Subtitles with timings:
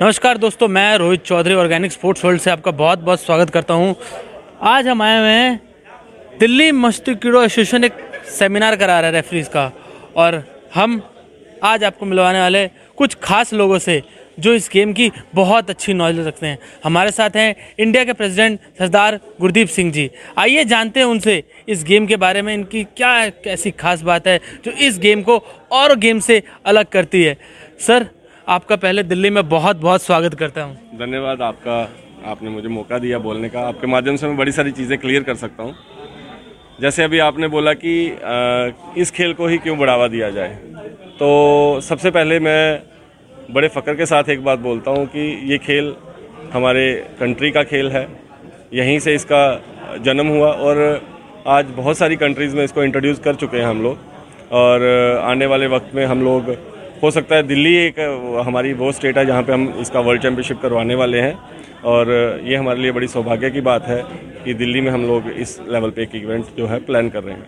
[0.00, 3.94] नमस्कार दोस्तों, मैं Rohit Chaudhary organic sports world से आपका बहुत बहुत स्वागत करता हूँ।
[4.62, 7.94] आज हम आए हुए हैं दिल्ली मस्तिष्किडो एसोसिएशन एक
[8.28, 9.70] सेमिनार करा रहा है रेफरीज का
[10.16, 10.42] और
[10.74, 11.00] हम
[11.62, 12.66] आज आपको मिलवाने वाले
[12.98, 14.02] कुछ खास लोगों से
[14.38, 18.58] जो इस गेम की बहुत अच्छी नॉलेज रखते हैं। हमारे साथ हैं इंडिया के प्रेसिडेंट
[18.78, 20.08] सरदार गुरदीप सिंह जी।
[20.38, 23.12] आइए जानते हैं उनसे इस गेम के बारे में, इनकी क्या
[23.46, 25.38] ऐसी खास बात है जो इस गेम को
[25.72, 27.36] और गेम से अलग करती है।
[27.80, 28.08] सर
[28.48, 31.80] आपका पहले दिल्ली में बहुत बहुत स्वागत करता हूँ। धन्यवाद आपका,
[32.26, 35.34] आपने मुझे मौका दिया बोलने का। आपके माध्यम से मैं बड़ी सारी चीज़ें क्लियर कर
[35.34, 35.74] सकता हूँ।
[36.80, 37.92] जैसे अभी आपने बोला कि
[38.96, 40.54] इस खेल को ही क्यों बढ़ावा दिया जाए?
[41.18, 42.82] तो सबसे पहले मैं
[43.50, 45.94] बड़े फ़ख्र के साथ एक बात बोलता हूँ कि ये खेल
[46.52, 48.06] हमारे कंट्री का खेल है।
[48.74, 51.00] यहीं से इसका जन्म हुआ और
[51.48, 53.98] आज बहुत सारी कंट्रीज़ में इसको इंट्रोड्यूस कर चुके हैं हम लोग।
[54.54, 54.86] और
[55.22, 56.54] आने वाले वक्त में हम लोग
[57.02, 57.98] हो सकता है दिल्ली एक
[58.46, 61.38] हमारी वो स्टेट है जहाँ पे हम इसका वर्ल्ड चैम्पियनशिप करवाने वाले हैं।
[61.84, 62.10] और
[62.44, 64.02] ये हमारे लिए बड़ी सौभाग्य की बात है
[64.44, 67.34] कि दिल्ली में हम लोग इस लेवल पे एक इवेंट जो है प्लान कर रहे
[67.34, 67.46] हैं।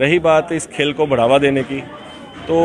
[0.00, 1.80] रही बात इस खेल को बढ़ावा देने की
[2.48, 2.60] तो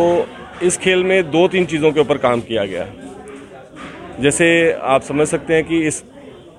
[0.64, 5.28] इस खेल में दो तीन चीज़ों के ऊपर काम किया गया है। जैसे आप समझ
[5.28, 6.04] सकते हैं कि इस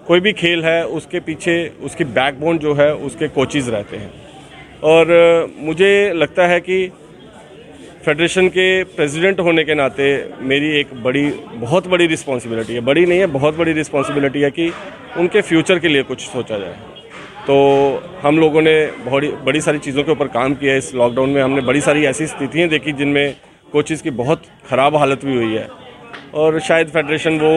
[0.06, 4.12] कोई भी खेल है, उसके पीछे उसकी बैकबोन जो है, उसके कोचिज़ रहते हैं।
[4.84, 6.86] और मुझे लगता है कि
[8.06, 10.04] फेडरेशन के प्रेसिडेंट होने के नाते
[10.40, 11.22] मेरी एक बड़ी,
[11.54, 14.70] बहुत बड़ी रिस्पॉन्सिबिलिटी है। बड़ी नहीं है, बहुत बड़ी रिस्पॉन्सिबिलिटी है कि
[15.18, 16.76] उनके फ्यूचर के लिए कुछ सोचा जाए।
[17.46, 17.56] तो
[18.22, 18.74] हम लोगों ने
[19.06, 22.26] बहुत बड़ी सारी चीज़ों के ऊपर काम किया इस लॉकडाउन में हमने बड़ी सारी ऐसी
[22.26, 23.34] स्थितियाँ देखी जिनमें
[23.72, 25.68] कोचिज़ की बहुत ख़राब हालत भी हुई है।
[26.34, 27.52] और शायद फेडरेशन वो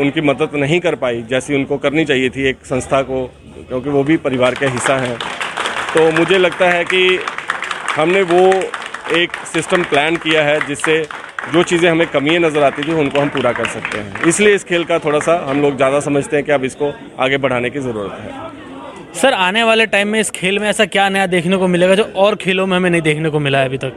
[0.00, 3.26] उनकी मदद नहीं कर पाई जैसी उनको करनी चाहिए थी एक संस्था को,
[3.68, 5.18] क्योंकि वो भी परिवार का हिस्सा हैं।
[5.94, 7.18] तो मुझे लगता है कि
[7.96, 8.50] हमने वो
[9.12, 11.02] एक सिस्टम प्लान किया है जिससे
[11.52, 14.64] जो चीज़ें हमें कमियाँ नज़र आती थी उनको हम पूरा कर सकते हैं। इसलिए इस
[14.64, 17.78] खेल का थोड़ा सा हम लोग ज़्यादा समझते हैं कि अब इसको आगे बढ़ाने की
[17.80, 18.56] ज़रूरत है।
[19.14, 22.04] सर आने वाले टाइम में इस खेल में ऐसा क्या नया देखने को मिलेगा जो
[22.16, 23.92] और खेलों में हमें नहीं देखने को मिला है अभी तक?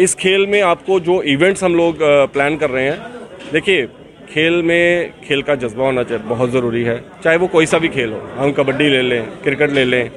[0.00, 1.98] इस खेल में आपको जो इवेंट्स हम लोग
[2.32, 2.98] प्लान कर रहे हैं
[3.52, 3.86] देखिए
[4.32, 7.88] खेल में खेल का जज्बा होना चाहिए बहुत ज़रूरी है। चाहे वो कोई सा भी
[7.90, 10.10] खेल हो हम कबड्डी ले लें क्रिकेट ले लें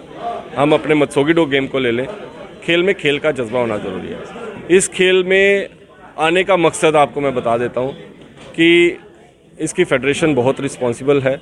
[0.57, 2.05] हम अपने मत्सोगी डो गेम को ले लें
[2.65, 5.69] खेल में खेल का जज्बा होना ज़रूरी है। इस खेल में
[6.19, 7.93] आने का मकसद आपको मैं बता देता हूँ
[8.51, 8.97] कि
[9.57, 11.35] इसकी फेडरेशन बहुत रिस्पॉन्सिबल है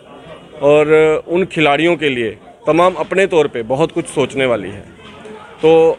[0.64, 0.94] और
[1.28, 2.38] उन खिलाड़ियों के लिए
[2.68, 4.84] तमाम अपने तौर पे बहुत कुछ सोचने वाली है।
[5.62, 5.98] तो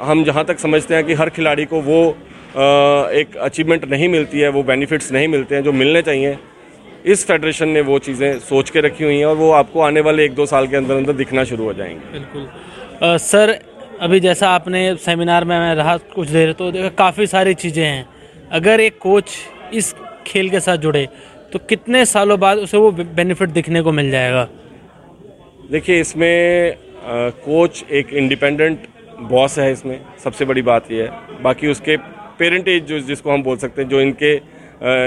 [0.00, 1.98] हम जहाँ तक समझते हैं कि हर खिलाड़ी को वो
[3.14, 6.36] एक अचीवमेंट नहीं मिलती है, वो बेनिफिट्स नहीं मिलते हैं जो मिलने चाहिए।
[7.06, 10.24] इस फेडरेशन ने वो चीज़ें सोच के रखी हुई हैं और वो आपको आने वाले
[10.24, 13.58] एक दो साल के अंदर अंदर दिखना शुरू हो जाएँगे। बिल्कुल। सर
[14.02, 18.06] अभी जैसा आपने सेमिनार में मैं रहा कुछ देर तो देखा काफ़ी सारी चीज़ें हैं।
[18.52, 19.34] अगर एक कोच
[19.72, 19.94] इस
[20.26, 21.06] खेल के साथ जुड़े
[21.52, 24.48] तो कितने सालों बाद उसे वो बेनिफिट दिखने को मिल जाएगा?
[25.70, 28.86] देखिए इसमें आ, कोच एक इंडिपेंडेंट
[29.30, 31.96] बॉस है इसमें सबसे बड़ी बात यह है। बाकी उसके
[32.38, 34.40] पेरेंटेज जो जिसको हम बोल सकते हैं जो इनके आ,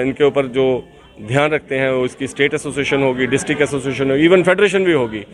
[0.01, 0.67] इनके ऊपर जो
[1.23, 5.25] ध्यान रखते हैं इसकी स्टेट एसोसिएशन होगी डिस्ट्रिक्ट एसोसिएशन होगी इवन फेडरेशन भी होगी।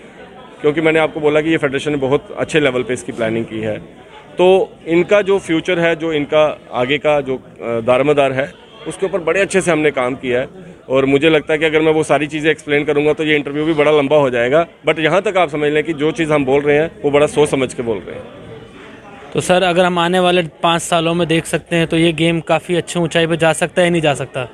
[0.61, 3.59] क्योंकि मैंने आपको बोला कि ये फेडरेशन ने बहुत अच्छे लेवल पे इसकी प्लानिंग की
[3.61, 3.77] है।
[4.37, 4.47] तो
[4.87, 7.37] इनका जो फ्यूचर है, जो इनका आगे का जो
[7.83, 8.51] दारमदार है,
[8.87, 11.81] उसके ऊपर बड़े अच्छे से हमने काम किया है। और मुझे लगता है कि अगर
[11.81, 14.99] मैं वो सारी चीज़ें एक्सप्लेन करूँगा तो ये इंटरव्यू भी बड़ा लंबा हो जाएगा। बट
[14.99, 17.49] यहाँ तक आप समझ लें कि जो चीज़ हम बोल रहे हैं, वो बड़ा सोच
[17.49, 18.39] समझ के बोल रहे हैं।
[19.33, 22.39] तो सर, अगर हम आने वाले पाँच सालों में देख सकते हैं तो ये गेम
[22.47, 24.47] काफ़ी अच्छी ऊंचाई पर जा सकता है नहीं जा सकता?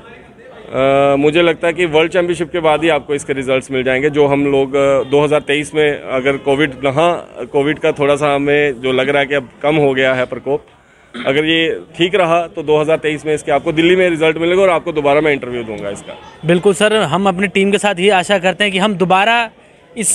[0.68, 4.10] आ, मुझे लगता है कि वर्ल्ड चैम्पियनशिप के बाद ही आपको इसके रिजल्ट्स मिल जाएँगे
[4.10, 4.74] जो हम लोग
[5.12, 9.36] 2023 में अगर कोविड हाँ कोविड का थोड़ा सा हमें जो लग रहा है कि
[9.36, 10.66] अब कम हो गया है प्रकोप
[11.14, 14.92] अगर ये ठीक रहा तो 2023 में इसके आपको दिल्ली में रिज़ल्ट मिलेगा और आपको
[14.92, 18.64] दोबारा मैं इंटरव्यू दूँगा इसका। बिल्कुल सर हम अपनी टीम के साथ ये आशा करते
[18.64, 19.50] हैं कि हम दोबारा
[19.98, 20.10] इस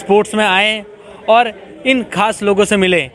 [0.00, 0.84] स्पोर्ट्स में आए
[1.28, 1.52] और
[1.86, 3.10] इन खास लोगों से मिले।